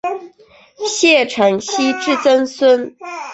[0.87, 2.95] 谢承锡之曾孙。